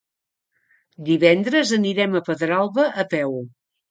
Divendres 1.09 1.73
anirem 1.77 2.17
a 2.19 2.23
Pedralba 2.31 2.89
a 3.05 3.09
peu. 3.15 3.37